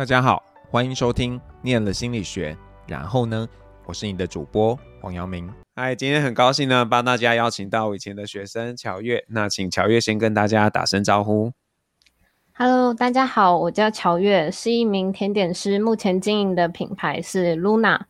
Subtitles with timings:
[0.00, 2.54] 大家好，欢迎收听《念了心理学》，
[2.86, 3.46] 然后呢，
[3.84, 5.52] 我是你的主播黄阳明。
[5.76, 9.22] 嗨，今天很高兴呢，帮大家邀请到我以前的学生乔月。
[9.28, 11.52] 那请乔月先跟大家打声招呼。
[12.54, 18.00] Hello，大家好，我叫乔月，是一名甜点师，目前经营的品牌是 Luna。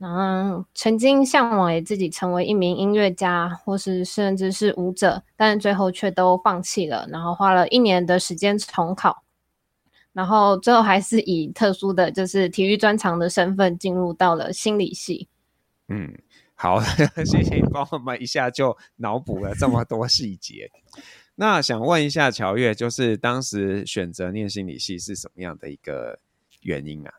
[0.00, 9.22] 嗯，曾经向往也自己成为一名音乐家，或是甚至是舞者，但最后却都放弃了，然后花了一年的时间重考。
[10.12, 15.28] 然后最后还是以特殊的就是体育专长的身份进入到了心理系。
[15.88, 16.12] 嗯，
[16.54, 16.80] 好，
[17.24, 20.70] 谢谢你帮我们一下就脑补了这么多细节。
[21.34, 26.18] 那想问一下乔月，就是当时选择念心理系是什么样的一个
[26.60, 27.12] 原因啊？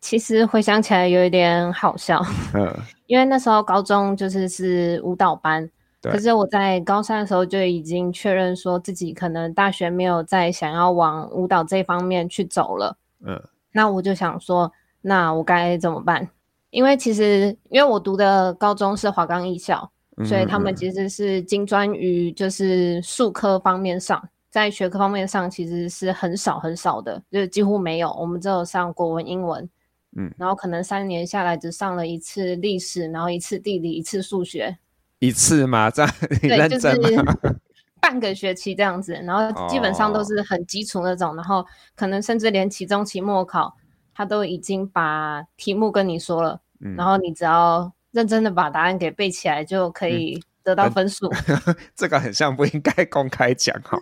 [0.00, 2.22] 其实回想起来有一点好笑，
[2.54, 2.72] 嗯，
[3.06, 5.68] 因为那时候高中就是是舞蹈班。
[6.02, 12.96] 可是我在高三的时候就已经确认说自己可能大学没有再想要往舞蹈这方面去走了。
[13.26, 16.28] 嗯，那我就想说，那我该怎么办？
[16.70, 19.90] 因为其实因为我读的高中是华冈艺校，
[20.24, 28.12] 所以他们其实是精专于就是术科方面上，在学科方面上其实是很少很少的，就是几乎没有。
[28.12, 29.68] 我们只有上国文、英文，
[30.16, 34.78] 嗯，然后可能三年下来只上了一次历史，然后一次地理，一次数学。
[35.18, 35.90] 一次吗？
[35.92, 37.08] 这样你认真吗？
[37.08, 37.56] 对，就是
[38.00, 41.66] 半个学期这样子，然后基本上都是很基础那种，哦、然后
[41.96, 43.74] 可能甚至连期中、期末考，
[44.14, 51.26] 他都已经把题目跟你说了，嗯、然后你只要认真的把答案给背起来，就可以得到分数。
[51.48, 53.98] 嗯、 这个很像不应该公开讲哈。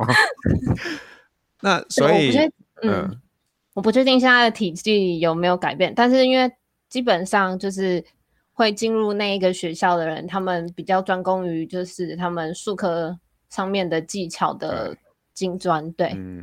[1.63, 2.37] 那所以，
[2.83, 3.21] 嗯，嗯
[3.73, 6.53] 我不确定现在的体系有没有改变，但是因为
[6.91, 8.05] 基本上就是。
[8.57, 13.15] 会进入那一个学校的人，他们比较专攻于就是他们术科
[13.51, 14.97] 上面的技巧的
[15.35, 15.93] 精专。
[15.93, 16.43] 对，嗯，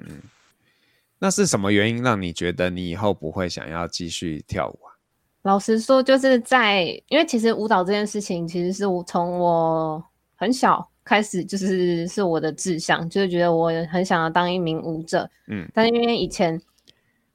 [1.17, 4.93] 那是什么原因让你觉得你以后不会想要继续跳舞啊？
[5.41, 10.03] 老实说，就是在因为其实舞蹈这件事情，其实是我从我
[10.35, 15.27] 很小开始就是是我的志向，就是觉得我很想要当一名舞者。
[15.47, 16.61] 嗯，但因为以前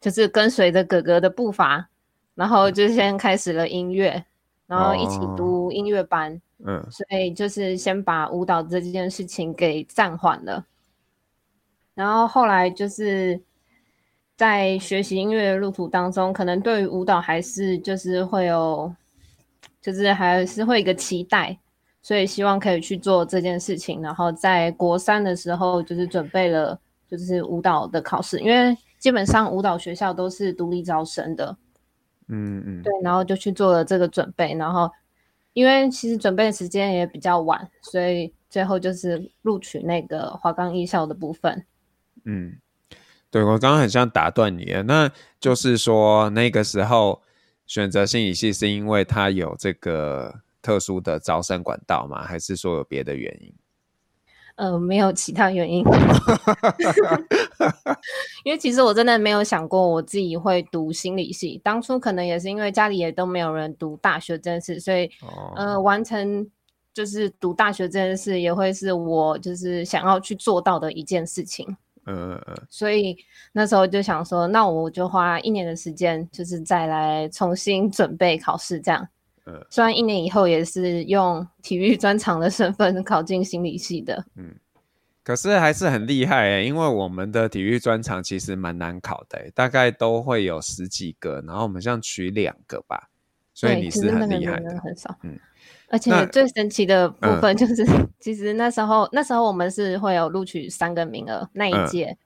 [0.01, 1.89] 就是跟随着哥哥的步伐，
[2.37, 4.25] 然后就先开始了音乐。
[4.69, 10.65] 然后一起读音乐班，哦、嗯，所以就是先把舞蹈这件事情给暂缓了。
[11.95, 13.41] 然后后来就是
[14.37, 18.95] 在学习音乐的路途当中，可能对于舞蹈还是就是会有，
[19.81, 21.59] 就是还是会有一个期待，
[22.03, 24.03] 所以希望可以去做这件事情。
[24.03, 31.57] 然后在国三的时候，就是准备了就是舞蹈的考试，因为基本上舞蹈学校都是独立招生的。
[32.29, 34.91] 嗯嗯，对，然后就去做了这个准备，然后
[35.53, 41.65] 因为其实准备的时间也比较晚，所以最后就是录取那个华冈艺校的部分。
[42.25, 42.59] 嗯，
[43.31, 47.23] 对，我刚刚很想打断你，那就是说那个时候
[47.67, 52.23] 选择心理系是因为它有这个特殊的招生管道吗？
[52.23, 53.53] 还是说有别的原因？
[54.59, 55.85] 呃，没有其他原因，
[58.45, 61.61] 因为其实我真的没有想过我自己会读心理系。
[61.63, 66.45] 当初可能也是因为家里也都没有人读大学这件事，所以、哦、呃，完成
[66.93, 71.77] 就是读大学这件事也会是我就是想要去做到的一件事情。
[72.07, 72.37] 嗯。
[72.69, 73.17] 所以
[73.53, 79.07] 那时候就想说，那我就花一年的时间，就是再来重新准备考试这样。
[79.71, 84.55] 虽然一年以后也是用体育专长的身份考进心理系的，嗯，
[85.23, 93.09] 可是还是很厉害哎，因为我们的体育专长其实蛮难考的，大概都会有十几个，然后我们像取两个吧，
[93.55, 95.39] 所以你是很厉害的，很少，嗯，
[95.89, 102.19] 而且最神奇的部分就是，嗯、其实那时候那时候我们是会有录取三个名额那一届，嗯、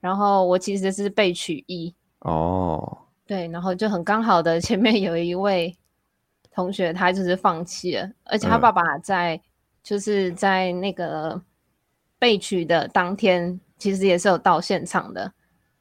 [0.00, 5.76] 然后我其实是被取一，哦，对，然后就很刚好的前面有一位。
[6.56, 9.38] 同学他就是放弃了，而且他爸爸在
[9.82, 11.38] 就是在那个
[12.18, 15.30] 被取的当天，其实也是有到现场的。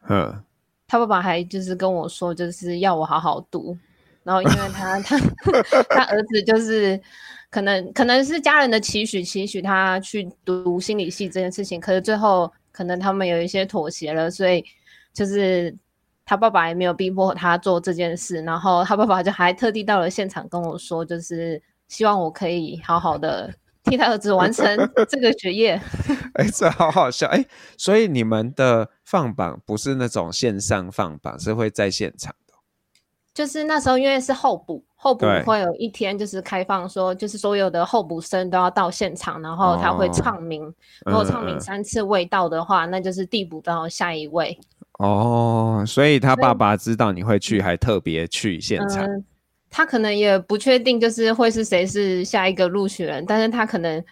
[0.10, 0.44] 嗯，
[0.86, 3.78] 他爸爸还就是跟我说，就是要我好好读。
[4.24, 5.18] 然后因为他 他
[5.84, 7.02] 他儿子就是
[7.50, 14.62] 可能可能是家人的期许，期许他去读心理系这件事情，可是最后可能他们有一些妥协了，所以
[15.14, 15.74] 就是。
[16.26, 24.66] 他爸爸也没有逼迫他做这件事，然后他爸爸就还特地到了现场跟我说，就是希望我可以好好的替他儿子完成
[25.08, 25.80] 这个学业。
[26.34, 27.46] 哎、欸，这好好笑哎！
[27.78, 32.56] 所以你们的放榜不是那种线上放榜，是会在现场的。
[33.34, 40.74] 就是那时候因为是候补，候补会有一天就是开放说，就是所有的候补生都要到现场，然后他会唱名，哦、
[41.06, 44.58] 如果唱名三次未到的话，那就是递补到下一位。
[44.98, 49.06] 哦，所以他爸爸知道你会去，还特别去现场。
[49.06, 49.24] 嗯，
[49.70, 54.04] 他可能也不确定，就是会是谁是下一个录取人，但是他可能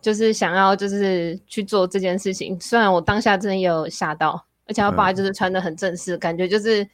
[0.00, 2.58] 就是想要就是去做这件事情。
[2.60, 6.84] 虽然我当下真的有吓到，而且他爸爸就是穿的很正式，嗯，感觉就是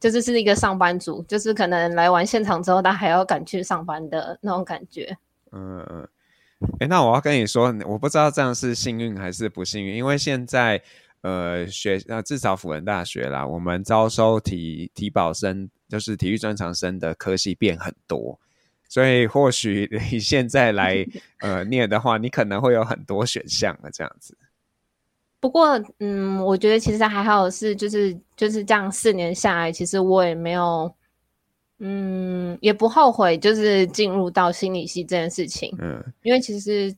[0.00, 5.16] 就是是一个上班族，就是可能来完现场之后，他还要赶去上班的那种感觉。
[5.52, 6.08] 嗯嗯。
[6.78, 10.82] 哎，那我要跟你说，我不知道这样是幸运还是不幸运，因为现在
[11.22, 18.38] 呃学呃至少辅仁大学啦，我们招收体体保生就是体育专长生的科系变很多，
[18.88, 21.06] 所以或许你现在来
[21.40, 24.36] 呃念的话，你可能会有很多选项的这样子。
[25.40, 30.92] 不过，嗯，我觉得其实还好是就是就是这样四年下来，其实我也没有。
[31.82, 35.74] 嗯，也不后悔，就是进入到心理系这件事情。
[35.80, 36.94] 嗯，因为其实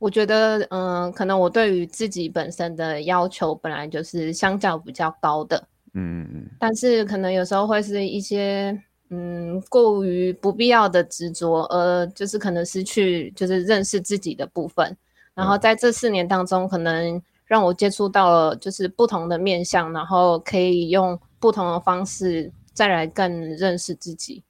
[0.00, 5.68] 我觉得，嗯，可能我对于自己本身的要求本来就是相较比较高的。
[5.94, 6.50] 嗯嗯。
[6.58, 8.76] 但是可能有时候会是一些，
[9.10, 14.96] 嗯，过于不必要的执着，而就是可能失去就是认识自己的部分。
[15.40, 22.52] 然后在这四年当中，可能让我接触到了就是不同的面向，然后可以用不同的方式。
[22.72, 24.42] 再来更认识自己。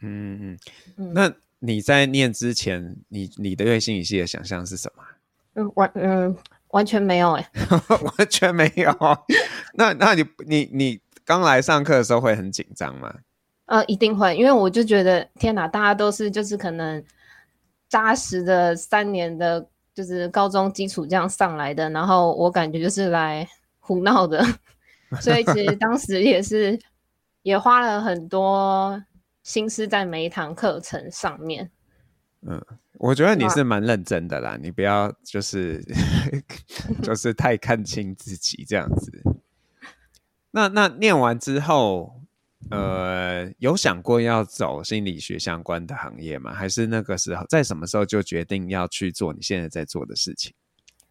[0.00, 0.56] 嗯
[0.96, 5.02] 嗯，那你在念之前，你你对心理系的想象是什么？
[5.56, 6.36] 嗯，完嗯
[6.68, 7.50] 完全没有哎，
[8.18, 8.90] 完全没有。
[9.74, 13.14] 那那你你你刚来上课的时候会很紧张吗？
[13.66, 17.02] 呃，一定会，因为我就觉得天哪，大家都是就是可能
[17.88, 23.48] 扎实的三年的，就是高中基础这样上来的，然后我感觉就是来
[23.80, 24.40] 胡闹的，
[25.20, 26.78] 所以其实当时也是。
[27.42, 29.00] 也花了很多
[29.44, 31.70] 心思在每一堂课程上面。
[32.40, 32.60] 嗯，
[32.94, 35.80] 我觉得你是蛮认真的啦，你不要就是
[37.04, 39.22] 就是太看清自己这样子。
[40.50, 42.20] 那那念完之后，
[42.70, 46.52] 呃，有想过要走心理学相关的行业吗？
[46.52, 50.52] 还是那个时候在什么时候就决定要去做你现在在做的事情？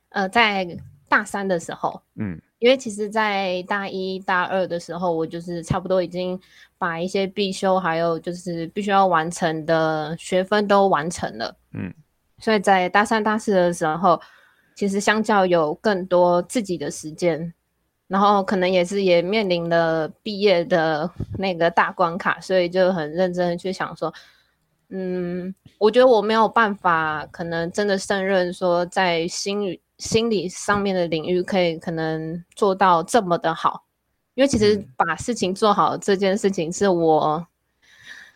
[0.09, 0.65] 呃，在
[1.07, 2.41] 大三的时候，嗯。
[2.59, 6.39] 因为其实，在大一、大二的时候，我就是差不多已经
[6.79, 11.55] 把一些必修，还有就是必须要完成的学分都完成了。
[11.73, 11.93] 嗯，
[12.39, 14.19] 所以在大三、大四的时候，
[14.73, 17.53] 其实相较有更多自己的时间，
[18.07, 24.13] 然后可能也是也面临了毕业的那个大关卡，所以就很认真的去想说，
[24.89, 29.81] 嗯，我觉得我没有办法，可能真的胜任说在心理。
[29.97, 33.85] 心理上面的领域可以可能做到这么的好，
[34.33, 37.47] 因为其实把事情做好这件事情是我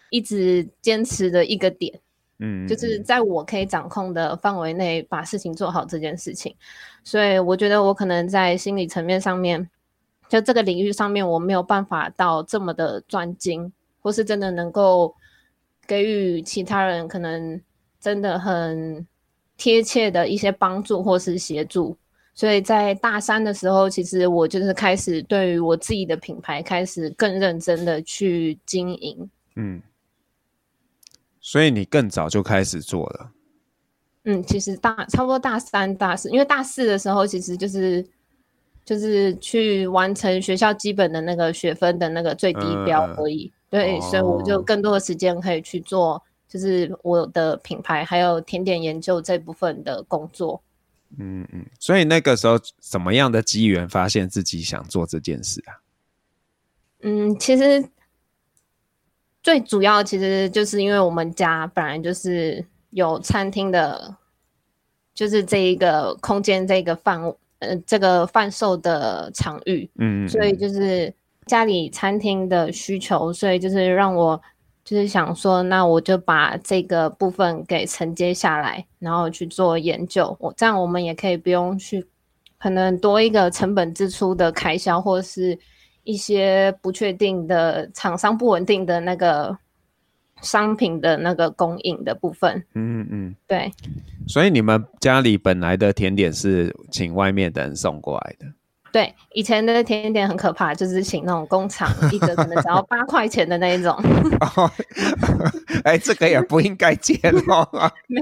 [0.10, 2.00] 一直坚持的一个点，
[2.40, 6.56] 嗯，就是在我可以掌控的范围内把事情做好这件事情，
[7.04, 9.70] 所以我觉得我可能在心理层面上面，
[10.28, 13.72] 就这个领域上面我没有办法到这么的专精，
[14.02, 15.16] 或是真的能够
[15.88, 17.62] 给予其他人可能
[18.00, 19.06] 真的很。
[19.62, 21.94] 贴切的一些帮助或是协助，
[22.34, 29.30] 所以在大三的时候，其实我就是开始对于我自己的品牌开始更认真的去经营。
[29.58, 29.82] 嗯，
[31.50, 33.32] 所以你更早就开始做了。
[34.26, 38.06] 嗯，其实大差不多大三、大四，因为大四的时候其实就是
[38.86, 43.52] 就是去完成学校基本的那个学分的那个最低标而已。
[43.52, 46.22] 嗯、对、哦，所以我就更多的时间可以去做。
[46.48, 50.62] 就是我的品牌还有甜点研究这部分的工作。
[51.18, 55.82] 嗯嗯，所以那个时候什么样的机缘发现自己想做这件事啊？
[57.02, 57.84] 嗯，其实
[59.50, 64.16] 最主要其实就是因为我们家本来就是有餐厅的，
[65.16, 67.20] 就是这一个空间这个范
[67.58, 71.12] 呃这个贩售的场域，嗯，所以就是
[71.48, 74.40] 家里餐厅的需求，所以就是让我。
[74.86, 80.36] 就是想说，那我就把这个部分给承接下来，然后去做研究。
[80.40, 82.08] 我这样，我们也可以不用去
[82.58, 85.60] 可能多一个成本支出的开销，或是
[86.04, 89.58] 一些不确定的厂商不稳定的那个
[90.42, 92.64] 商品的那个供应的部分。
[92.74, 93.72] 嗯嗯，对。
[94.28, 98.46] 所以你们家里本来的甜点是请外面的人送过来的。
[98.92, 103.96] 对，以前的甜点很可怕，就是请那种工厂，一个可能只要八块钱的那一种。
[105.84, 107.14] 哎、欸，这个也不应该接
[107.48, 107.70] 哦。
[108.10, 108.20] 没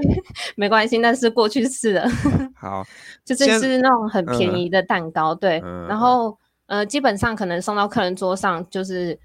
[0.56, 2.06] 没关系，那是过去式了。
[2.54, 2.84] 好，
[3.24, 5.58] 就是是那种很便宜的蛋糕，嗯、对。
[5.88, 6.36] 然后
[6.68, 9.18] 呃，基本上可能送到客人桌上，就是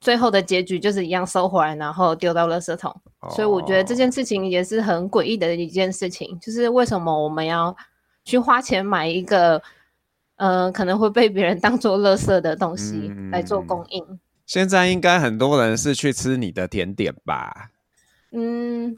[0.00, 2.94] 最后的结局就是一样收回来，然后丢到垃圾桶。
[3.20, 3.30] 哦。
[3.30, 7.74] 所以我觉得这件事情也是很诡异的一件事情，就是为什么我们要
[8.24, 9.60] 去花钱买一个。
[10.40, 14.00] 呃，可能会被别人当做垃圾的东西来做供应。
[14.08, 17.70] 嗯、现在应该很多人是去吃你的甜点吧？
[18.30, 18.96] 嗯，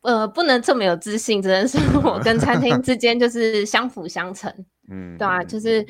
[0.00, 4.52] 呃，不能这么有自信，只能说我跟餐厅之间就是相辅相成。
[4.90, 5.86] 嗯，对啊，就是，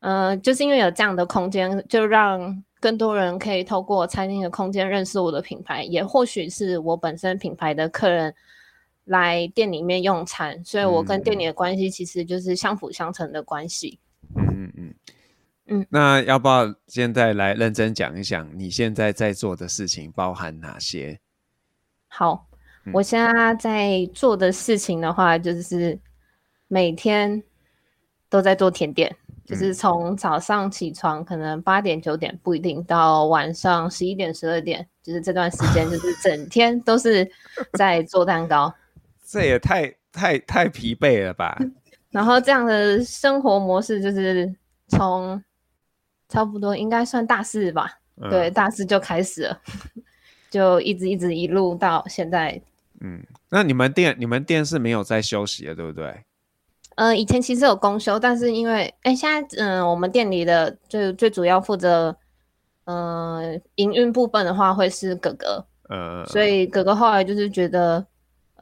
[0.00, 8.32] 呃，就是因为有这样的空间，就让更多人可以透过餐厅的空间认识我的品牌，也或许是我本身品牌的客人
[9.04, 13.98] 来店里面用餐，所以我跟店里的关系其实就是相辅相成的关系。
[14.36, 14.94] 嗯嗯嗯
[15.66, 15.86] 嗯。
[15.88, 21.18] 那要不要现在来认真讲一讲你现在在做的事情包含哪些？
[22.08, 22.46] 好，
[22.92, 25.98] 我现在在做的事情的话，就是
[26.68, 27.42] 每天
[28.28, 29.14] 都在做甜点，
[29.46, 37.30] 就是从早上起床可能八点九点不一定，到晚上十一点十二点，就是这段时间就是 整天都是
[37.74, 38.74] 在做蛋糕。
[39.24, 41.56] 这也太太太疲惫了吧？
[42.10, 44.52] 然后这样的生活模式就是
[44.88, 45.42] 从
[46.28, 49.60] 差不多应该算大四吧，嗯、对，大四就开始了，
[50.50, 52.60] 就一直一直一路到现在。
[53.00, 56.24] 嗯，那你们店你们店是没有在休息的，对不对？
[56.96, 62.14] 呃，以前其实有公休，但是因为哎，现在嗯、呃，我们店里的最最主要负责
[62.84, 68.04] 呃营运部分的话会是哥哥，呃，所以哥哥后来就是觉得。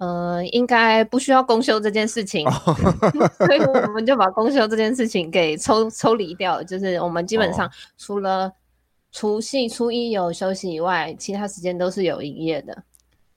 [0.00, 2.44] 呃，应该不需要公休这件事情，
[3.46, 6.60] 所以我们就把公休这件事情给抽抽离掉。
[6.64, 8.52] 就是我们基本上除了
[9.12, 12.82] 除夕初一有休息以外，其他时间都是有营业的。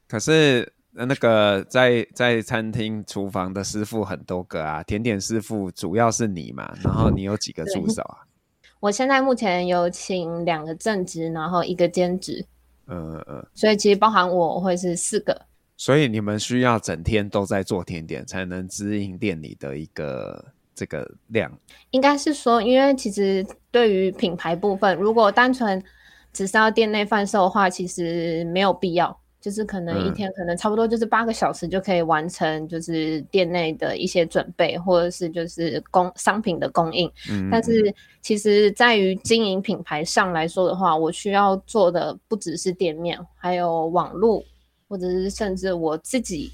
[0.08, 0.74] 可是
[1.06, 8.25] 那个在在餐厅厨房的师傅很多个啊，甜点师傅主要是你嘛，然后你有几个助手啊？
[8.80, 12.46] 我现在目前有请两个正职，然后一个兼职。
[12.88, 15.39] 嗯嗯嗯，所以其实包含我会是四个。
[15.75, 21.51] 所以你们需要整天都在做甜点，才能支应店里的一个这个量。
[21.92, 25.84] 应该是说，因为其实对于品牌部分，如果单纯
[26.32, 29.20] 只是要店内贩售的话，其实没有必要。
[29.39, 37.12] 就是可能一天可能差不多就是八个小时就可以完成，就是店内的一些准备，或者是就是供商品的供应。
[37.29, 37.50] 嗯。
[37.51, 44.44] 但是其实在于经营品牌上来说的话，我需要做的不只是店面，还有网络。
[44.89, 46.50] 或者是甚至我自己，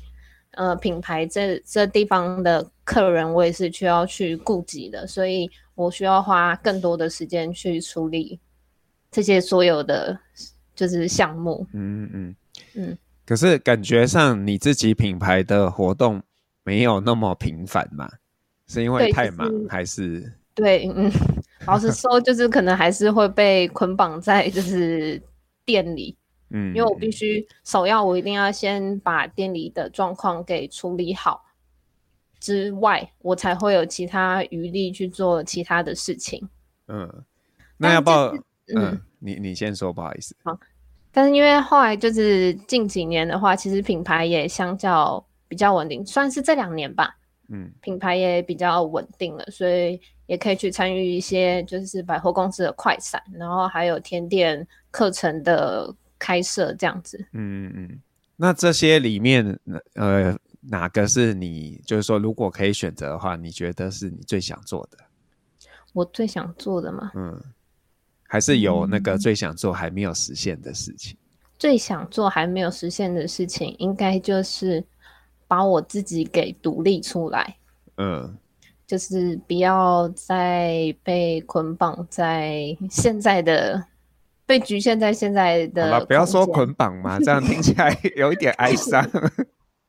[0.54, 8.40] 呃，品牌这这地方的客人，我也是需要去顾及的，所以我需要花更多的时间去处理
[9.12, 10.18] 这些所有的
[10.74, 11.64] 就是项目。
[11.74, 12.36] 嗯嗯
[12.76, 12.98] 嗯。
[13.26, 16.22] 可是感觉上你自己品牌的活动
[16.64, 18.10] 没有那么频繁嘛？
[18.68, 20.34] 是因为太忙还是？
[20.56, 21.12] 对，嗯，
[21.66, 25.22] 老实 说，就是可能还是会被捆绑在就是
[25.66, 26.18] 店里。
[26.50, 31.44] 嗯，因为我必须首要，我一定要先把店里的状况给处理好，
[32.40, 36.48] 之外，我才会有其他余力去做其他的事情。
[36.88, 37.24] 嗯，
[37.78, 38.28] 那要不要？
[38.76, 40.36] 嗯，嗯，你你先说，不好意思。
[40.44, 40.58] 好，
[41.14, 47.16] 但是因为后来就是近几年的话，其实品牌也相较比较稳定，算是这两年吧。
[47.48, 55.96] 嗯，品牌也比较稳定了，所以也可以去参与一些就是百货公司的快闪，然后还有甜点课程的。
[56.20, 58.02] 开设这样子，嗯嗯，
[58.38, 59.60] 那这些里面，
[59.96, 64.98] 呃，哪个是你就是说，如果可以选择的话，你觉得是你最想做的？
[65.92, 67.12] 我最想做的嘛？
[67.16, 67.38] 嗯，
[68.34, 71.16] 还是有那个最想做还没有实现的事情？
[71.16, 74.84] 嗯，最想做还没有实现的事情，应该就是
[75.48, 77.56] 把我自己给独立出来。
[77.98, 78.36] 嗯，
[78.88, 83.86] 就是不要再被捆绑在现在的。
[84.46, 89.08] 被局限在现在的，好了，不要说捆绑嘛，这样听起来 有一点哀伤。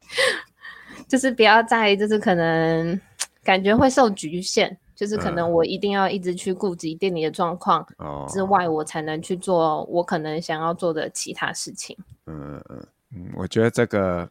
[1.09, 3.01] 就是不要再，就是可能
[3.43, 7.87] 感觉会受局限，就是可能我一定要一直去顾及店里的状况
[8.29, 11.97] 之外，我才能去做我可能想要做的其他事情。
[12.27, 14.29] 嗯嗯嗯，我觉得这个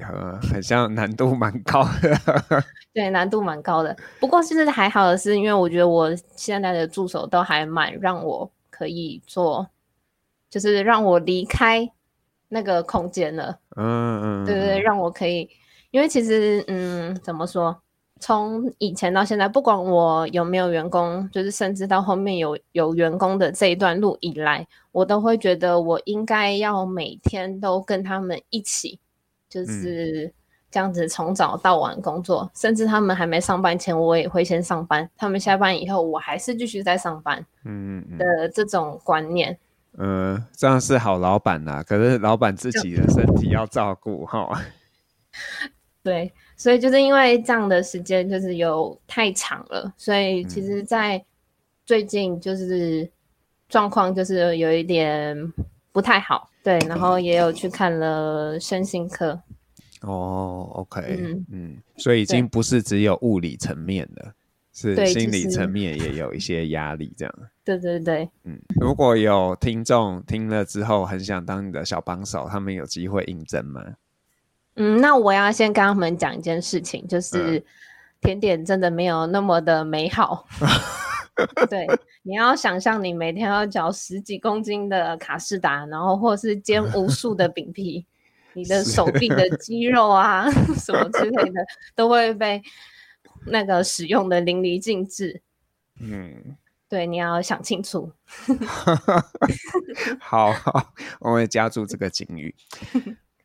[0.00, 2.18] 呃很像难度蛮高的。
[2.92, 3.96] 对，难度蛮高的。
[4.20, 8.50] 不过其实还好的是，因为我觉得我现在的助手都还蛮让我。
[8.76, 9.68] 可以做，
[10.50, 11.88] 就是让我离开
[12.48, 13.56] 那个空间了。
[13.76, 15.48] 嗯嗯，对对对，让我可以，
[15.92, 17.80] 因为其实，嗯，怎么说？
[18.24, 28.98] 从以前到现在，不管我有没有员工，就是甚至到后面有有员工的这一段路以来，我都会觉得我应该要每天都跟他们一起，
[29.50, 30.32] 就是。
[30.32, 30.32] 嗯
[30.74, 35.08] 这样子从早到晚工作，甚至他们还没上班前，我也会先上班。
[35.16, 37.38] 他们下班以后，我还是继续在上班。
[37.64, 39.56] 嗯嗯的这种观念。
[39.96, 44.50] 嗯，呃、这样是好老板呐、啊，可是老板自己的身体要照顾哈。
[46.02, 46.32] 对，
[46.64, 51.22] 所以就是因为这样的时间就是有太长了，所以其实，在
[51.84, 53.06] 最近就是
[53.68, 55.36] 状况就是有一点
[55.92, 59.38] 不太好，对，然后也有去看了身心科。
[60.00, 64.32] 哦，OK，嗯嗯，所以已经不是只有物理层面的，
[64.72, 67.34] 是心理层面也有一些压力，这样。
[67.62, 73.82] 对对对，嗯，如果有听众听了之后很想当你的小帮手，他们有机会应征吗？
[74.76, 77.64] 嗯，那我要先跟他们讲一件事情，就是
[78.20, 80.46] 甜点真的没有那么的美好。
[81.68, 81.86] 对，
[82.22, 88.06] 你要想象你每天要嚼十几公斤的卡士达，然后或是煎无数的饼皮，
[88.52, 91.64] 你的手臂的 肌肉啊什么之类的
[91.96, 92.62] 都会被
[93.46, 95.42] 那个使用的淋漓尽致。
[96.00, 96.56] 嗯，
[96.88, 98.12] 对，你要想清楚。
[100.20, 102.54] 好好，我会加注这个警语。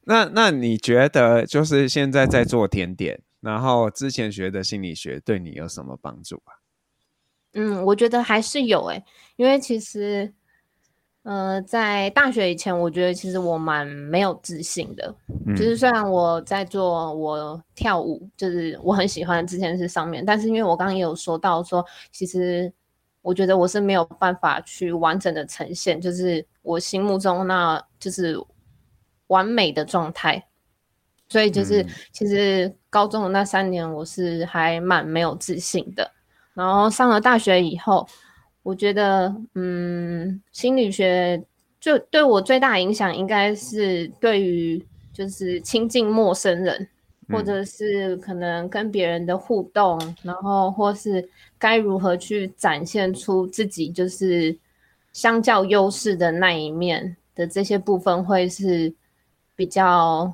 [0.09, 6.57] 那那你觉得，就是现在在做甜点，然后之前学的心理学对你有什么帮助啊？
[7.53, 10.33] 嗯，我觉得还是有诶、欸，因为其实，
[11.21, 15.13] 呃，在大学以前，我觉得其实我蛮没有自信的。
[15.45, 22.73] 嗯、就是虽然我在做我跳舞，就是我很喜欢之前是上面，但是因为我刚刚也有说到说，其实
[23.21, 28.43] 我觉得我是没有办法去完整的呈现，就是我心目中那就是。
[29.29, 30.43] 完美的状态，
[31.27, 36.11] 所以就是其实高中的那三年，我是还蛮没有自信的。
[36.55, 38.07] 然后上了大学以后，
[38.63, 41.41] 我觉得，嗯，心理学
[41.79, 44.83] 就对我最大影响，应该是对于
[45.13, 46.87] 就是亲近陌生人，
[47.29, 54.57] 或者是可能跟别人的互动，然后或是该如何去展现出自己就是
[55.13, 58.91] 相较优势的那一面的这些部分，会是。
[59.59, 60.33] 比较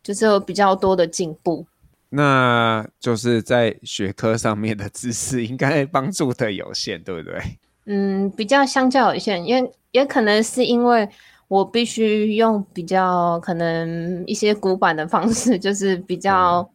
[0.00, 1.66] 就是有比较多的进步，
[2.08, 7.42] 那就是在学科上面的知识应该帮助的有限，对不对？
[7.86, 11.08] 嗯，比较相较有限，也也可能是因为
[11.48, 16.68] 我必须用比较可能一些古板的方式，就是比较、嗯、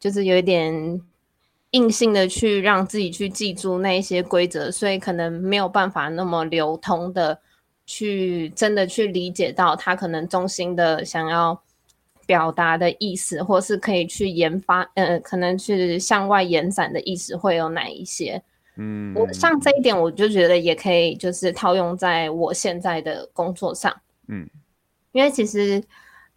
[0.00, 0.72] 就是有一点
[1.72, 7.38] 硬性的去让自己去记住那一些规则，所以可能没有办法那么流通的。
[7.86, 11.58] 去真的去理解到他可能中心的想要
[12.26, 18.42] 表达的意思，或是可以去研发，呃，可能去向外延展的意思会有哪一些？
[18.76, 23.94] 嗯，我像这一点，我就觉得也可以，就是套用在我现在的工作上。
[24.28, 24.46] 嗯，
[25.12, 25.82] 因为其实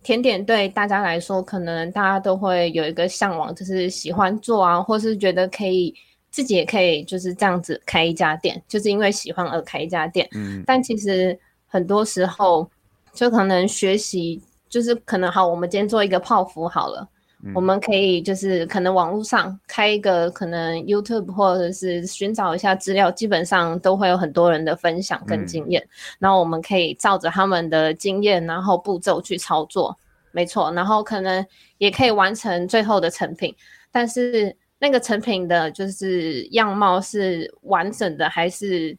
[0.04, 5.94] 甜点对大家来说，可能大家都会有一个向往，就是喜欢做啊，或是觉得可以。
[6.32, 10.28] 自己也可以就是这样子开一家店，就是因为喜欢而开一家店。
[10.34, 11.38] 嗯，但其实
[11.68, 12.70] 很多时候
[13.14, 17.08] 就可能学习，就是可能好，我们今天做一个泡芙好了，
[17.44, 25.90] 嗯，我们可以就是可能网络上开一个可能 YouTube 或者是寻找一下资料，基本上都会有很多人的分享跟经验，嗯，
[26.20, 29.98] 然后我们可以照着他们的经验，然后步骤去操作，
[30.32, 31.44] 没错，然后可能
[31.80, 33.56] 也可以完成最后的成品，
[33.92, 34.56] 但是。
[34.82, 38.98] 那个成品的就是样貌是完整的，还是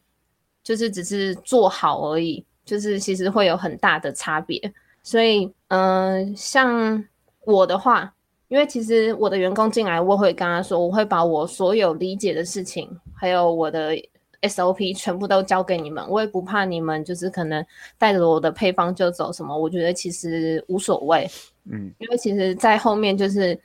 [0.63, 2.45] 就是只是做好而已？
[2.63, 4.61] 就是其实会有很大的差别。
[5.01, 7.03] 所以，嗯、呃，像
[7.45, 8.13] 我的话，
[8.47, 13.95] 因为其实我的员工进来，我会跟他说，我会把我所有理解的事情，还有我的
[14.43, 16.07] SOP 全部都交给你们。
[16.07, 17.65] 我也不怕你们就是可能
[17.97, 21.27] 带着我的配方就走什么，我觉得其实无所谓。
[21.65, 23.59] 嗯，因为其实在后面就是。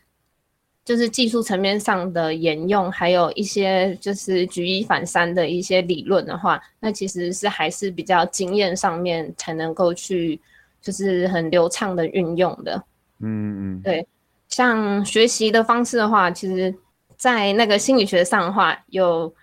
[0.86, 10.40] 就是技术层面上的沿用，还有一些就是举一反三的一些理论的话，那其实是还是比较经验上面才能够去，
[10.80, 12.80] 就是很流畅的运用的。
[13.18, 14.06] 嗯嗯，对。
[14.48, 16.72] 像学习的方式的话，其实，
[17.16, 19.34] 在那个心理学上的话，有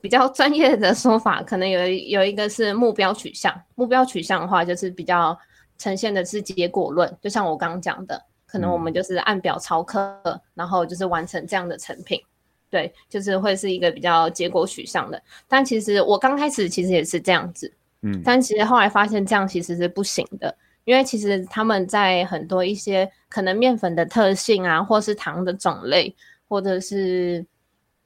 [0.00, 3.54] 比较专业的说法，可能有有一个是目标取向。
[3.76, 5.38] 目标取向的话，就是比较
[5.78, 8.20] 呈现的是结果论，就像我刚刚讲的。
[8.50, 12.20] 可能我们就是按表操课，嗯，然后就是完成这样的成品，
[12.68, 15.22] 对，就是会是一个比较结果取向的。
[15.46, 20.52] 但其实我刚开始其实也是这样子，嗯，但其实后来发现这样其实是不行的，
[20.84, 26.12] 因为其实他们在很多一些可能面粉的特性啊，或是糖的种类，
[26.48, 27.46] 或者是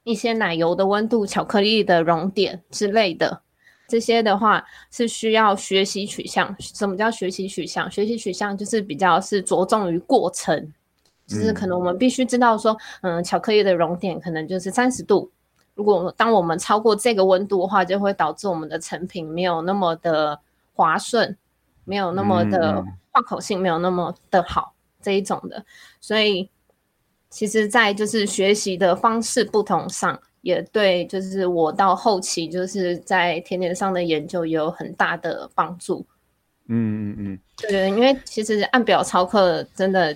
[0.03, 3.41] 一些奶油的温度、巧克力的熔点之类的。
[3.87, 6.55] 这些的话是需要学习取向。
[6.59, 7.91] 什么叫学习取向？
[7.91, 10.73] 学习取向就是比较是着重于过程，
[11.27, 15.31] 就是可能我们必须知道说，嗯，巧克力的熔点可能就是三十度。
[15.75, 20.39] 如果当我们超过这个温度的话，就会导致我们的成品没有那么的
[20.73, 21.37] 滑顺，
[21.85, 25.65] 没有那么的化口性，没有那么的好这一种的。
[26.01, 26.49] 所以
[27.29, 36.07] 其实在就是学习的方式不同上，也对就是我到后期就是在甜点上的研究也有很大的帮助。
[36.69, 40.15] 嗯嗯嗯，对，因为其实按表操课真的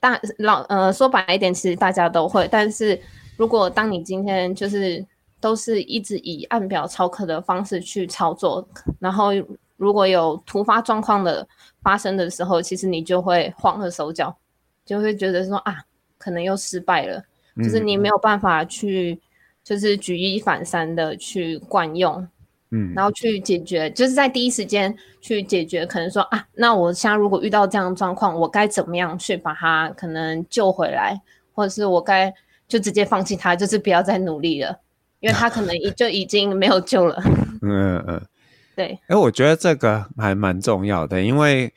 [0.00, 3.00] 大老呃说白一点，其实大家都会，但是
[3.36, 5.04] 如果当你今天就是
[5.40, 9.30] 都是一直以按表操课的方式去操作，然后
[9.76, 11.46] 如果有突发状况的
[11.82, 14.36] 发生的时候，其实你就会慌了手脚，
[14.84, 15.84] 就会觉得说啊，
[16.18, 17.24] 可能又失败了，
[17.56, 19.20] 嗯、就是你没有办法去
[19.64, 22.26] 就是举一反三的去惯用。
[22.74, 25.84] 嗯，然后去解决，就是在第一时间去解决。
[25.84, 31.20] 可能说啊，那我现在如果遇到这样的状况，我该怎么样去把它可能救回来，
[31.52, 32.32] 或者是我该
[32.66, 34.74] 就直接放弃它，就是不要再努力了，
[35.20, 37.22] 因为他可能 就已经没有救了。
[37.60, 38.22] 嗯嗯，
[38.74, 38.98] 对。
[39.08, 41.70] 哎，我觉得这个还蛮重要的，因为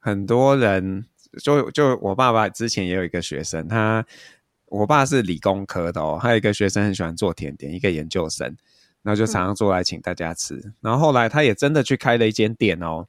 [0.00, 1.04] 很多人
[1.44, 4.04] 就就我爸爸之前也有一个学生，他
[4.70, 8.56] 我爸是理工科的哦，还有一个学生很喜欢做甜点，一个研究生。
[9.02, 13.06] 然后就常常做来请大家吃，嗯，然后后来他也真的去开了一间店哦，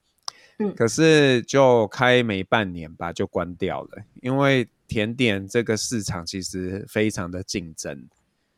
[0.58, 8.08] 嗯，可是就开没半年吧，就关掉了，因为甜点这个市场其实非常的竞争，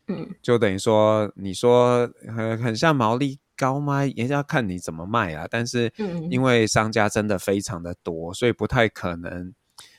[0.09, 4.05] 嗯，就等于说你说很很像毛利高吗？
[4.05, 5.91] 也要看你怎么卖啊，但是
[6.29, 9.51] 因为商家真的非常的多，所以不太可能，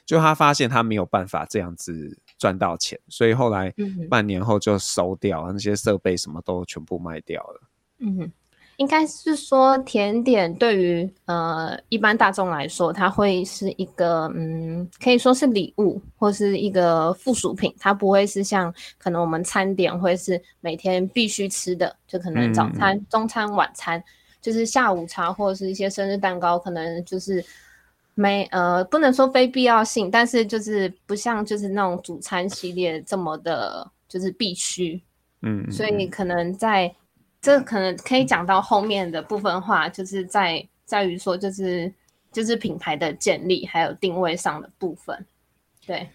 [0.06, 2.16] 就他发现他没有办法这样子。
[2.44, 3.72] 赚到钱，所以后来
[4.10, 7.60] 半年后就收掉，嗯、那些设备什么都全部卖掉了。
[8.00, 8.30] 嗯，
[8.76, 24.04] 应该是说甜点对于呃一般大众来说，它会是一个嗯，可以说是礼物或是一个附属品，它不会是像可能我们餐点会是每天必须吃的，就可能早餐、嗯、中餐、晚餐，
[24.42, 27.42] 就是下午茶或者是一些生日蛋糕，可能就是。
[28.14, 35.02] 没呃，不能说非必要性，但是就是不像就是那种主餐系列这么的，就是必须。
[35.42, 36.94] 嗯，所以可能在
[37.42, 41.92] 这可能可以讲到后面的部分话，就是在在于说就是
[42.32, 45.26] 就是品牌的建立还有定位上的部分。
[45.84, 46.08] 对，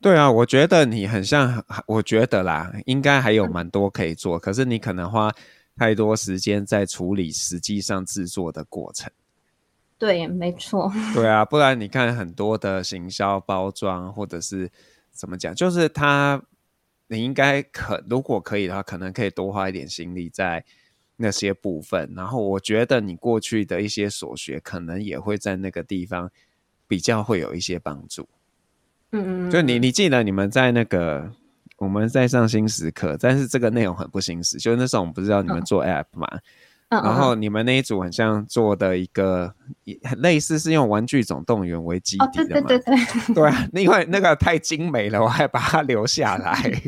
[0.00, 5.34] 对啊，我觉得你很像，我觉得啦，应该还有蛮多可以做，嗯，可是你可能花
[5.76, 9.10] 太多时间在处理实际上制作的过程。
[10.00, 10.90] 对，没错。
[11.12, 14.70] 对啊，不然你看很多的行销包装，或者是
[15.12, 16.42] 怎么讲，就是他，
[17.08, 20.64] 你应该可如果可以的话，可能可以多花一点心力在
[21.16, 22.10] 那些部分。
[22.16, 26.30] 然后我觉得你过去的一些所学，可能也会在那个地方
[26.88, 28.26] 比较会有一些帮助。
[29.10, 29.50] 嗯嗯。
[29.50, 31.30] 就你你记得你们在那个
[31.76, 36.26] 我们在上新时课，但是这个内容很不新时，就是那时候我们不是要你们做 app 嘛。
[36.32, 36.40] 嗯
[36.90, 39.54] 然后你们那一组很像做的一个，
[40.02, 42.66] 很类似是用《玩具总动员》为基底的嘛？
[42.66, 43.34] 对对对对。
[43.34, 46.82] 对 啊，因为那个太精美了，我还把它留下来。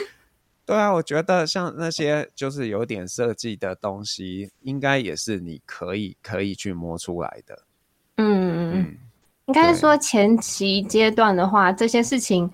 [0.66, 7.58] 对啊，我觉得像那些就是有点设计的东西，应该也是你可以可以去摸出来的。
[8.18, 8.96] 嗯嗯，
[9.46, 12.50] 应该是说前期阶段的话，这些事情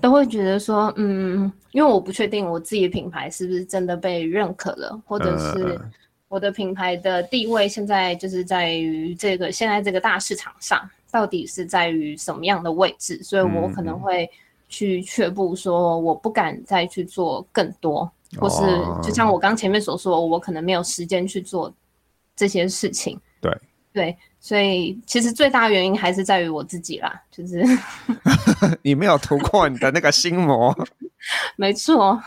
[0.00, 5.80] 都会觉得说，嗯，因为我不确定我自己的品牌是不是真的被认可了，或者是。
[6.28, 13.22] 我的品牌的地位现在就是在于这个现在这个大市场上，到底是在于什么样的位置？
[13.22, 14.28] 所以我可能会
[14.68, 18.60] 去却步，说我不敢再去做更多，或是
[19.02, 21.72] 就像我刚前面所说，我可能没有时间去做
[22.34, 23.18] 这些事情。
[23.40, 23.56] 对
[23.92, 27.64] 对，所以其实最大原因还是在于我自己啦，就是
[28.82, 30.76] 你没有突破你的那个心魔。
[31.56, 32.20] 没错。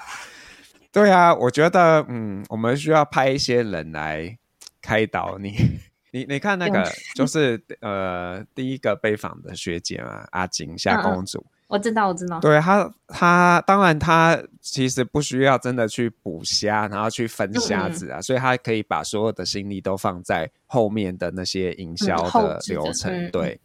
[0.92, 4.38] 对啊，我觉得，嗯，我们需要派一些人来
[4.82, 5.56] 开导你。
[6.12, 12.40] 你你看那个，就是呃，第一个被访的学姐嘛，阿金夏公主，嗯嗯，我知道，我知道。
[12.40, 23.14] 对，她，她当然她其实不需要真的去捕虾，然后去分虾子啊，所以她可以把所有的心力都放在后面的那些营销的流程。
[23.14, 23.60] 嗯、对，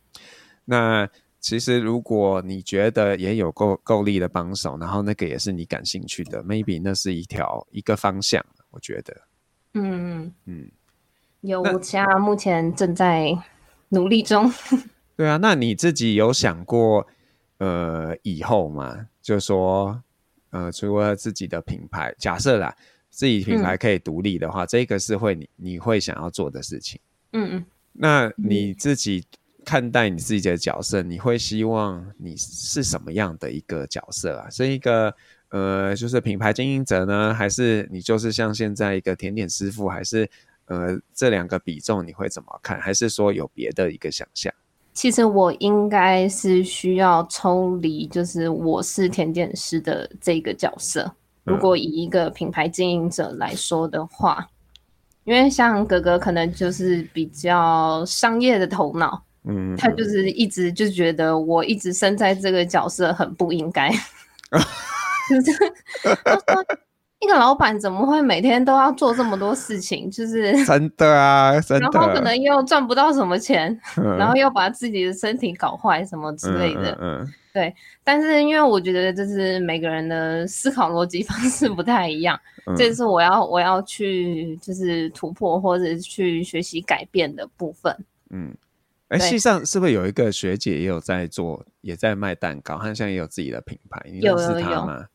[0.66, 1.08] 那。
[1.44, 9.14] 其实，如果你觉得也有够够力的帮手，然后那个也是你感兴趣的，maybe 那是一条一个方向，我觉得。
[9.74, 10.70] 嗯嗯，
[11.42, 13.37] 有家目前正在
[13.90, 14.50] 努力中。
[15.16, 17.07] 对啊，那你自己有想过，
[17.59, 19.07] 呃，以后吗？
[19.20, 20.02] 就说，
[20.48, 22.74] 呃，除了自己的品牌，假设啦，
[23.11, 26.98] 自己品牌可以独立的话，嗯，这个是会你你会想要做的事情。
[27.33, 29.22] 嗯嗯，那你自己。
[29.64, 34.48] 看待你自己的角色，你会希望你是什么样的一个角色啊？
[34.50, 35.14] 是一个
[35.50, 40.29] 呃，就是品牌经营者呢，还是你就是像现在一个甜点师傅，还是
[40.66, 42.81] 呃这两个比重你会怎么看？
[42.81, 44.53] 还是说有别的一个想象？
[44.92, 51.12] 其实我应该是需要抽离，就是我是甜点师的这个角色。
[51.42, 54.48] 如果以一个品牌经营者来说的话，嗯、
[55.24, 63.90] 因为像哥哥可能就是比较商业的头脑，嗯，他就是一直就觉得我一直身在这个角色很不应该。
[65.30, 65.52] 就是
[66.24, 66.64] 他说。
[67.20, 70.11] 一个老板怎么会每天都要做这么多事情？
[70.11, 71.88] 就是真的啊，真的。
[71.90, 76.98] 然后可能又赚不到什么钱， 嗯、然后又把自己的身体搞坏什么之类的。
[77.00, 77.74] 嗯，对。
[78.02, 87.96] 但是因为我觉得，就是每个人的思考逻辑 方式不太一样，嗯、这是我要我要去就是突破或者去学习改变的部分。
[88.28, 88.54] 嗯，
[89.14, 94.00] 哎，实际上是不是有一个学姐也有在做，也在卖蛋糕，她现在也有自己的品牌？
[94.11, 95.07] 你认识她吗？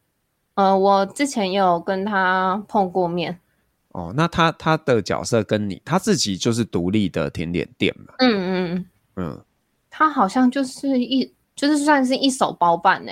[0.56, 3.40] 呃，我之前也有跟她碰过面。
[3.90, 8.14] 哦，那她她的角色跟你她自己就是独立的甜点店嘛？
[8.20, 8.86] 嗯嗯
[9.16, 9.42] 嗯。
[9.90, 13.12] 她，好像就是一就是算是一手包办呢。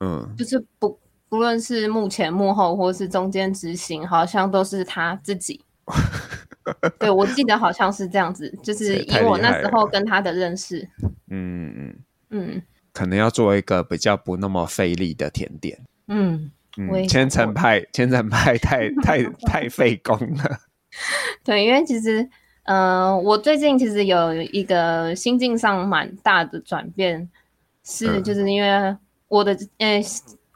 [0.00, 5.60] 嗯，就是不不论是幕前幕后或是中间执行，好像都是她自己。
[6.98, 10.88] 对，我记得好像是这样子，就是以我那时候跟他的认识。
[11.28, 11.94] 嗯嗯
[12.30, 12.62] 嗯。
[12.92, 15.78] 可能要做一个比较不那么费力的甜点。
[16.08, 16.50] 嗯。
[16.76, 20.60] 嗯，千层派，千层派太太 太费工了。
[21.42, 22.22] 对，因为其实，
[22.62, 27.28] 嗯、呃，我最近其实有一个心境上蛮大的转变，
[27.84, 30.00] 是就是因为我的，呃，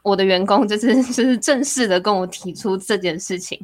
[0.03, 3.59] 我的员工就是就是正式的跟我提出这件事情，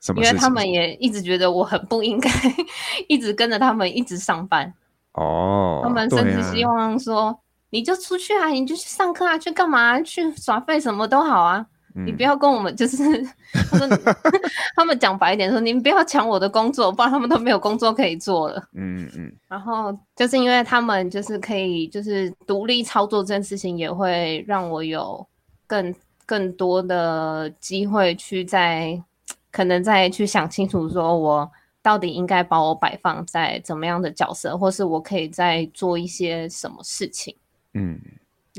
[0.00, 0.22] 什么？
[0.22, 2.30] 因为他们也一直觉得我很不应该
[3.08, 4.72] 一直跟着他们一直上班。
[5.14, 7.36] 哦，他们甚至希望说，啊、
[7.70, 10.00] 你就出去啊，你就去上课啊，去干嘛？
[10.02, 11.66] 去耍废什么都好啊。
[12.06, 12.96] 你不要跟我们，就是
[13.72, 13.88] 他说，
[14.76, 18.62] 他们讲白一点说，你们不要抢我的工作，不然他们都没有工作可以做了。
[18.74, 19.32] 嗯嗯。
[19.48, 25.26] 然后就是因为他们就是可以就是独立操作这件事情，也会让我有
[25.66, 25.92] 更
[26.24, 29.02] 更多的机会去再
[29.50, 31.50] 可能再去想清楚，说我
[31.82, 37.36] 到底应该把我摆放在怎么样的角色，或是我可以再做一些什么事情。
[37.74, 38.00] 嗯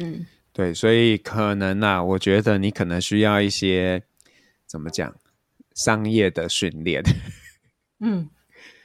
[0.01, 0.25] 嗯。
[0.51, 4.03] 对，所以可能啊，我觉得你可能需要一些
[4.65, 5.15] 怎么讲
[5.73, 7.01] 商业的训练。
[8.01, 8.29] 嗯，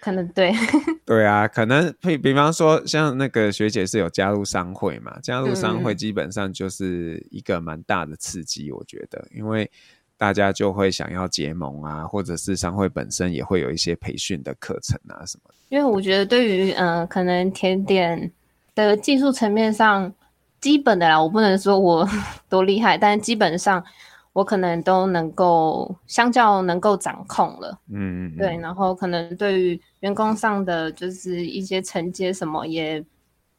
[0.00, 0.52] 可能对。
[1.04, 9.68] 对啊，可能比比方说，像那个学姐是有加入商会嘛，加入商会基本上就是一个蛮大的刺激，我觉得，因为
[10.16, 15.50] 大家就会想要结盟啊，或者是商会本身也会有一些培训的课程啊什么。
[15.68, 18.30] 因为我觉得，对于嗯、呃，可能甜点
[18.74, 20.12] 的技术层面上。
[20.60, 22.08] 基本的啦，我不能说我
[22.48, 23.84] 多厉害，但基本上
[24.32, 27.78] 我可能都能够相较能够掌控了。
[27.92, 33.04] 嗯，嗯，对，然后可能对于员工上的就是一些承接什么也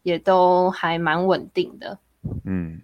[0.01, 1.95] 也都还蛮稳定的。
[2.43, 2.81] 嗯，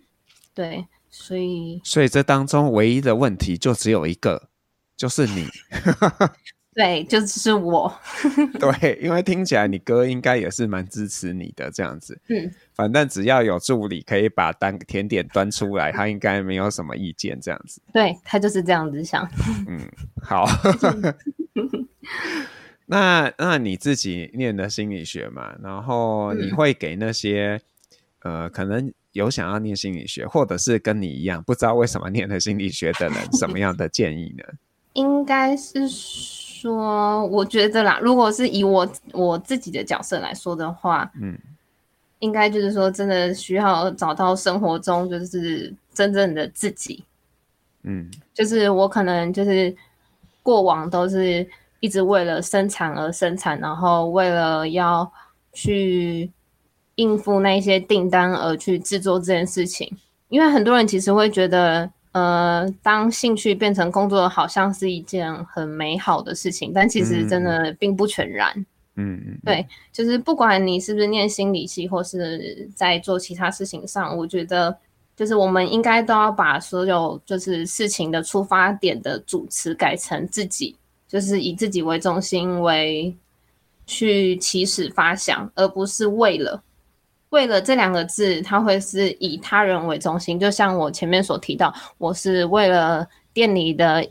[0.53, 4.49] 对，所以所以这当中唯一的问题就只有一个，
[4.97, 5.47] 就是你。
[6.73, 7.93] 对，就是我。
[8.57, 12.17] 对，因为听起来你哥应该也是蛮支持你的这样子。
[12.29, 17.81] 嗯，反正只要有助理可以把单甜点端出来，他应该没有什么意见这样子。
[17.91, 19.29] 对，他就是这样子想。
[19.67, 19.81] 嗯，
[20.23, 20.47] 好。
[22.85, 27.61] 那那你自己念的心理学嘛，然后你会给那些、嗯、
[28.21, 34.43] 呃可能有想要念心理学，或者是跟你一样不知道为什么念了心理学的人，什么样的建议呢？
[34.93, 35.87] 应该是。
[36.61, 41.35] 说，我觉得啦，如果是以我我自己的角色来说的话，嗯，
[42.19, 47.03] 应该就是说，真的需要找到生活中就是真正的自己，
[47.81, 49.75] 嗯，就是我可能就是
[50.43, 55.11] 过往都是一直为了生产而生产，然后为了要
[55.53, 56.29] 去
[56.95, 59.91] 应付那些订单而去制作这件事情，
[60.29, 61.89] 因为很多人其实会觉得。
[62.13, 68.53] 呃，当兴趣变成工作，好像是一件很美好的事情，但其实真的并不全然。
[68.95, 74.77] 嗯嗯，对，就是不管你是不是念心理系，或是在做其他事情上，我觉得
[75.15, 80.75] 就是我们应该都要把所有就是事情的出发点的主词改成自己，
[81.07, 83.15] 就是以自己为中心为
[83.87, 86.61] 去起始发想，而不是为了。
[87.31, 94.07] 为了这两个字，它会是以他人为中心，就像我前面所提到，我是为了店里的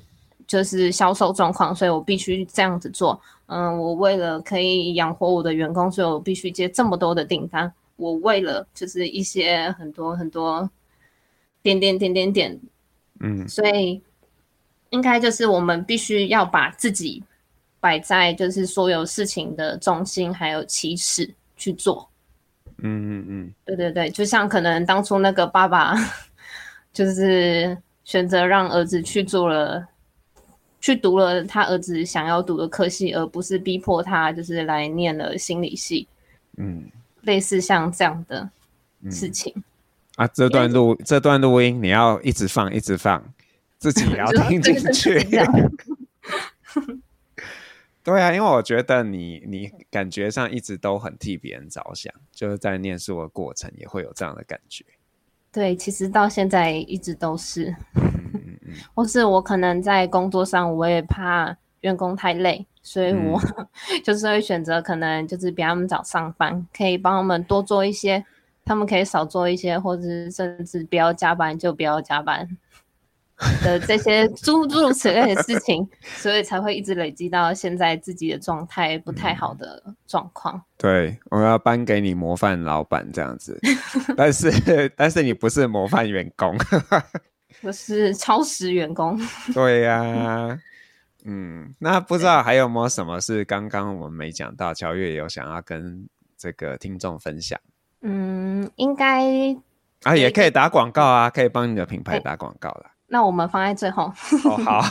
[0.46, 3.20] 就是销售状况，所以我必须这样子做。
[3.46, 7.72] 嗯，我为了可以养活我的员工，所以我必须接这么多的订单。
[7.96, 10.70] 我为了就是一些很多很多
[11.62, 12.60] 点点点点点，
[13.20, 14.00] 嗯，所以
[14.88, 17.22] 应该就是我们必须要把自己
[17.80, 22.09] 摆在就是所有事情的中心，还有起始去做。
[22.82, 25.94] 嗯嗯嗯，对对对，就像可能当初那个爸爸，
[26.92, 29.86] 就是选择让儿子去做了，
[30.80, 36.06] 去读了他儿子想要读的科系，而不是逼迫他就是来念了心理系。
[36.56, 36.84] 嗯，
[37.22, 38.48] 类似像这样的
[39.10, 39.52] 事情。
[39.56, 39.62] 嗯、
[40.16, 43.22] 啊，这段录这段录音你要一直放，一直放，
[43.78, 45.18] 自己也 要听进去。
[48.10, 54.84] 对啊，因为我觉得你你感觉上一直都很替别人着想，就是在念书的过程也会有这样的感觉。
[55.52, 63.66] 对，其实到现在一直都是，嗯嗯嗯，或是我可能在工作上，我也怕员工太累，所以我、嗯、
[64.02, 68.24] 就是会选择可能就是比他们早上班，可以帮他们多做一些，
[68.64, 72.48] 他们可以少做一些，或者是甚至不要加班就不要加班。
[73.62, 80.56] 的这些诸诸如此类的事情，所以才会一直累积到现在自己的状态不太好的状况。
[80.56, 83.58] 嗯、对，我要颁给你模范老板这样子，
[84.16, 86.56] 但是但是你不是模范员工，
[87.62, 89.18] 我是超时员工。
[89.52, 90.58] 对呀、啊，
[91.24, 97.58] 嗯，那不知道还有没有什么是刚刚我们没讲到，乔月有想要跟这个听众分享？
[98.02, 99.26] 嗯，应该
[100.04, 102.90] 啊，也可以打广告啊，可以帮你的品牌打广告了。
[103.10, 104.04] 那我们放在最后。
[104.44, 104.84] 哦，好。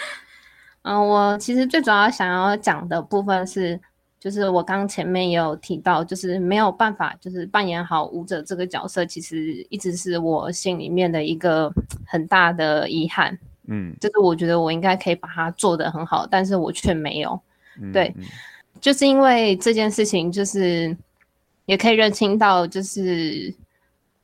[0.82, 3.78] 嗯，我其实最主要想要讲的部分是，
[4.18, 11.70] 就是我刚前面也有提到，就是没有办法，就是扮演好舞者这个角色，其实一直是我心里面的一个
[12.06, 13.38] 很大的遗憾。
[13.66, 17.38] 嗯，就是我觉得我应该可以把它做得很好，但是我却没有。
[17.82, 18.14] 嗯、对，
[18.80, 20.96] 就是因为这件事情，就是
[21.66, 23.54] 也可以认清到，就是。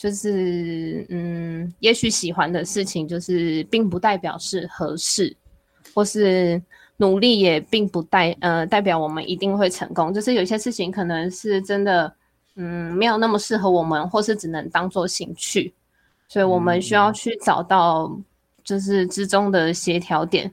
[0.04, 5.34] 就是嗯，也许喜欢的事情，就是并不代表是合适，
[5.94, 6.60] 或是
[6.98, 10.12] 努力也并不代呃代表我们一定会成功。
[10.12, 12.14] 就是有些事情可能是真的，
[12.56, 15.72] 嗯，没有那么适合我们，或是只能当做兴趣，
[16.28, 18.14] 所以我们需要去找到
[18.62, 20.52] 就是之中的协调点。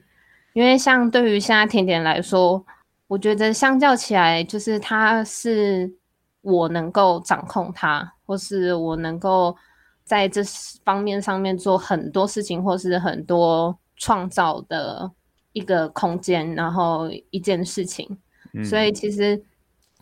[0.54, 2.64] 因为像对于现在甜点来说，
[3.06, 5.92] 我觉得相较起来，就是它是。
[6.42, 9.56] 我能够掌控它，或是我能够
[10.04, 10.42] 在这
[10.84, 15.10] 方面上面做很多事情，或是很多创造的
[15.52, 18.18] 一个空间，然后一件事情。
[18.54, 18.64] 嗯。
[18.64, 19.40] 所以其实，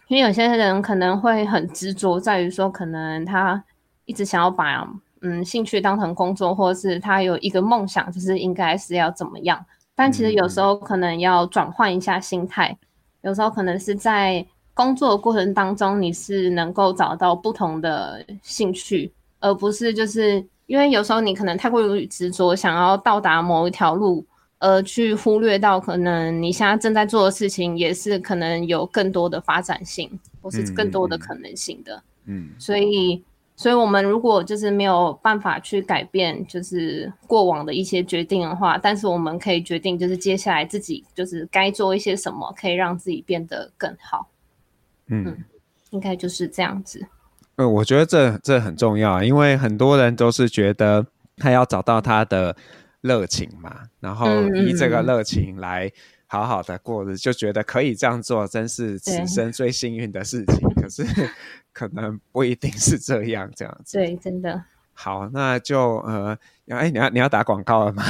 [0.09, 3.63] 因为有些人可能会很执着在于说，可能他
[4.07, 4.89] 一直想要把
[5.21, 9.63] 嗯兴趣当成工作，或是他有一个梦想，就是应该是要怎么样。
[9.95, 12.79] 但其实有时候可能要转换一下心态，
[13.21, 14.47] 有时候可能是在。
[14.81, 24.25] 工作的过程当中，你是能够找到不同的兴趣，而不是就是因为有时候你可能太过于执着，想要到达某一条路，
[24.59, 32.03] 而去忽略到可能你现在正在做的事情也是可能有更多的发展性，或是更多的可能性的。
[32.25, 33.23] 嗯，所以，
[33.57, 44.27] 所以我们如果就是没有办法去改变，就是过往的一些决定的话，但是我们可以决定，就是接下来自己就是该做一些什么，可以让自己变得更好。
[45.11, 45.45] 嗯，
[45.91, 47.05] 应该就是这样子。
[47.57, 51.05] 呃，我觉得这这很重要，因为很多人都是觉得
[51.37, 52.57] 他要找到他的
[53.03, 55.91] 热情嘛，然后以这个热情来
[56.27, 60.69] 好好的过日，嗯，就觉得可以这样做，真是此生最幸运的事情。
[60.81, 61.05] 可是
[61.73, 63.99] 可能不一定是这样，这样子。
[63.99, 64.63] 对，真的。
[64.95, 68.05] 好，那就呃，哎，你要你要打广告了吗？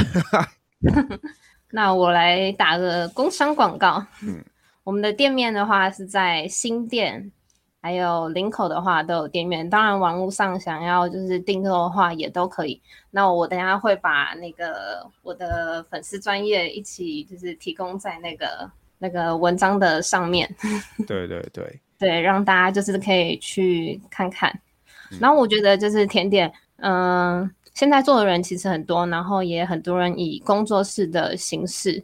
[1.72, 4.04] 那我来打个工商广告。
[4.22, 4.44] 嗯。
[4.84, 7.30] 我们的店面的话是在新店，
[7.82, 9.68] 还有林口的话都有店面。
[9.68, 12.80] 当然，网络上想要就是订购的话也都可以。
[13.10, 20.48] 那我等下会把那个我的粉丝专业一起就是提供在那个那个文章的上面。
[21.06, 24.50] 对对对对，让大家就是可以去看看。
[25.20, 32.02] 然后我觉得就是甜点，嗯、呃，现在做的人其实很多，然后也很多人以工作室的形式。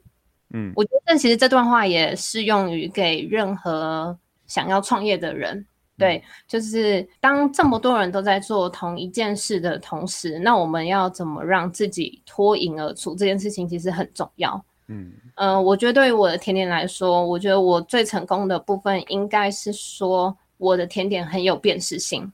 [0.57, 4.17] 嗯，我觉得其实这段话也适用于给任何
[4.47, 5.65] 想要创业的人。
[5.99, 13.15] 对，就是当这么多人都在做同一件事的同时，那我们要怎么让自己脱颖而出？
[13.15, 14.63] 这件事情其实很重要。
[14.89, 22.31] 嗯，呃，我觉得对于我的甜点来说，我觉得我最成功的部分应该是说我的甜点很有辨识性。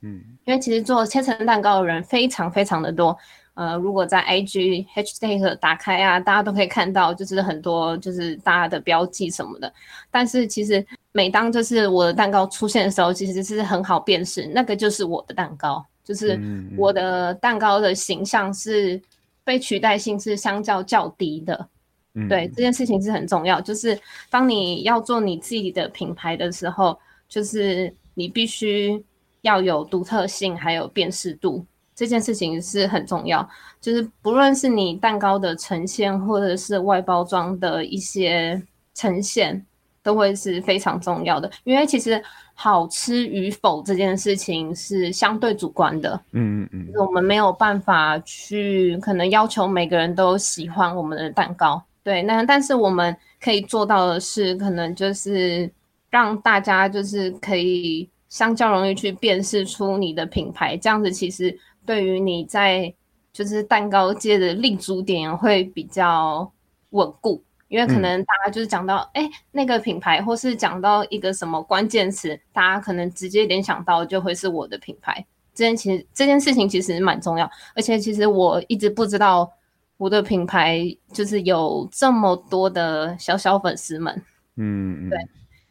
[0.00, 3.16] 嗯，因为其实做千层蛋糕的人非常非常的多。
[3.54, 9.72] 呃，如果在 IG hashtag 打开啊，大家都可以看到，就是很多就是大家的标记什么的。
[10.10, 16.38] 但是其实每当就是我的蛋糕出现的时候，其实是很好辨识，那个就是我的蛋糕，就是
[16.76, 19.00] 我的蛋糕的形象是
[19.44, 21.68] 被取代性是相较较低的。
[22.14, 23.60] 嗯，对，这件事情是很重要。
[23.60, 23.98] 就是
[24.30, 26.98] 当你要做你自己的品牌的时候，
[27.28, 29.00] 就是你必须
[29.42, 31.64] 要有独特性，还有辨识度，
[31.94, 33.48] 这件事情是很重要。
[33.80, 38.60] 就是不论是你蛋糕的呈现，或者是外包装的一些
[38.94, 39.64] 呈现，
[40.02, 41.50] 都会是非常重要的。
[41.64, 42.22] 因为其实
[42.54, 46.18] 好吃与否这件事情是相对主观的。
[46.32, 51.82] 嗯嗯嗯，我们没有办法去可能要求每个人都喜欢我们的蛋糕。
[52.02, 55.70] 对，那但是我们可以做到的是，可能就是
[56.10, 58.08] 让大家就是可以。
[58.30, 61.56] 相较容易去辨识出你的品牌，这样子其实
[61.86, 62.92] 对于你在
[63.32, 66.50] 就是蛋糕界的立足点会比较
[66.90, 75.24] 稳固，因为可能大家就是讲到哎、嗯欸、那个品牌，或是讲到一个什么关键词，大家可能直接联想到就会是我的品牌。
[75.54, 79.50] 这件其实这件事情其实蛮重要，而且其实我一直不知道
[79.96, 84.22] 我的品牌就是有这么多的小小粉丝们。
[84.56, 85.18] 嗯，对。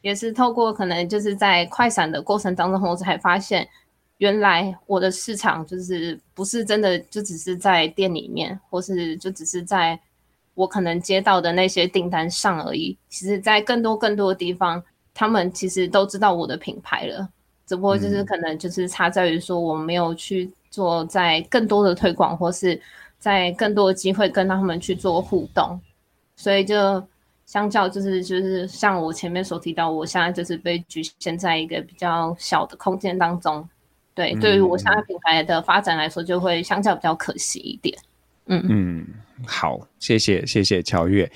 [0.02, 3.66] 也是透过可能就是在快闪的过程当中，我才发现，
[4.24, 10.00] 原来我的市场就是不是真的就只是在店里面，或是就只是在
[10.54, 12.96] 我可能接到的那些订单上而已。
[13.10, 17.28] 其实，在更多更多的地方，他们其实都知道我的品牌了，
[17.66, 22.80] 只不过就是可能就是差在于说我没有去做在更多的推广，或是
[23.18, 25.78] 在更多的机会跟他们去做互动，
[26.34, 27.06] 所以就。
[27.46, 33.68] 相较就是就是像我前面所提到，我现在就是被局限在一个比较小的空间当中，
[34.14, 37.96] 对，嗯、对于我现在品牌的发展来说，就会相较比较可惜一点。
[38.46, 39.06] 嗯嗯，
[39.46, 41.30] 好，谢谢谢谢乔月。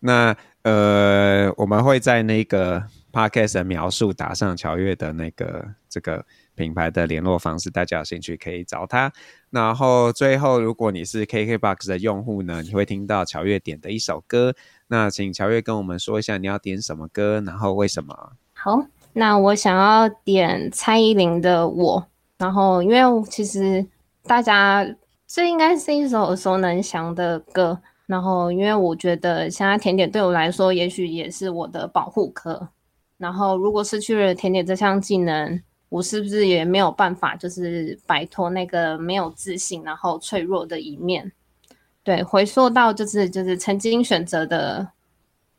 [0.00, 2.82] 那呃，我们会在那个
[3.12, 6.24] podcast 的描述打上乔月的那个这个
[6.54, 9.12] 品牌的联络方式，大家有兴趣可以找他。
[9.50, 14.54] 然后最后，如果你是 KKBOX 的用户呢，你会听到乔月点的一首歌。
[14.88, 18.32] 那请乔月跟我们说一下，你要点什么歌，然后为什么？
[18.54, 22.00] 好，那我想要点蔡依林的《我》，
[22.44, 23.82] 然后因为其实
[24.24, 24.86] 大家
[25.26, 32.68] 这应该是一首耳熟能详的歌，然后因为我觉得现在甜点对我来说，也许也是我的保护壳，
[33.16, 41.32] 然后如果失去了甜点这项技能，我是不是也没有办法，就是摆脱那个没有自信，然后脆弱的一面？
[42.02, 44.86] 对，回溯到就是就是曾经选择的，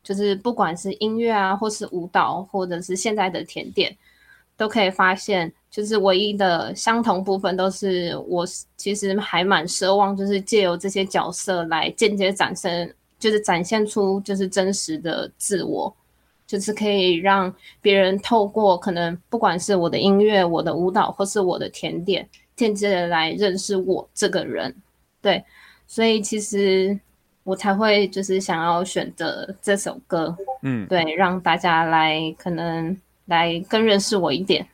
[0.03, 3.97] 就是不管是音乐啊，或是舞蹈，或者是现在的甜点，
[4.55, 8.45] 都可以发现，就是唯一的相同部分都是我
[8.77, 15.93] 其实还蛮奢望，就是借由这些角色来间接展现，就是展现出就是真实的自我，
[16.47, 24.73] 就是可以让别人透过可能不管是我的音乐、我的舞蹈，或是我的甜点，间接的来认识我这个人，
[25.21, 25.43] 对。
[25.87, 26.97] 所以其实
[27.43, 32.95] 我才会就是想要选择这首歌，嗯，对，让大家来可能
[33.25, 34.65] 来更认识我一点。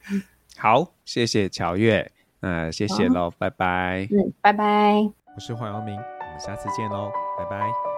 [0.61, 4.07] 好，谢谢乔月，那谢谢喽，拜拜。
[4.11, 4.93] 嗯，拜拜。
[5.35, 7.90] 我是黄耀明，我们下次见喽，拜拜。